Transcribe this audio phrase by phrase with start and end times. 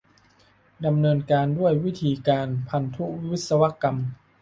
[0.85, 3.97] ดำเนินการด้วยวิธีการพันธุวิศวกรรม